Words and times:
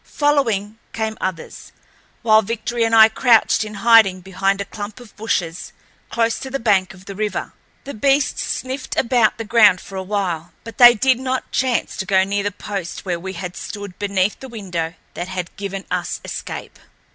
Following, 0.15 0.79
came 0.93 1.15
others, 1.21 1.71
while 2.23 2.41
Victory 2.41 2.83
and 2.85 2.95
I 2.95 3.07
crouched 3.07 3.63
in 3.63 3.75
hiding 3.85 4.21
behind 4.21 4.59
a 4.59 4.65
clump 4.65 4.99
of 4.99 5.15
bushes 5.15 5.73
close 6.09 6.39
to 6.39 6.49
the 6.49 6.57
bank 6.59 6.95
of 6.95 7.05
the 7.05 7.13
river. 7.13 7.53
The 7.83 7.93
beasts 7.93 8.41
sniffed 8.41 8.97
about 8.97 9.37
the 9.37 9.43
ground 9.45 9.79
for 9.79 9.97
a 9.97 10.01
while, 10.01 10.53
but 10.63 10.79
they 10.79 10.95
did 10.95 11.19
not 11.19 11.51
chance 11.51 11.95
to 11.97 12.07
go 12.07 12.23
near 12.23 12.41
the 12.41 12.55
spot 12.57 13.01
where 13.03 13.19
we 13.19 13.33
had 13.33 13.55
stood 13.55 13.99
beneath 13.99 14.39
the 14.39 14.49
window 14.49 14.95
that 15.13 15.27
had 15.27 15.55
given 15.55 15.85
us 15.91 16.19
escape. 16.25 16.79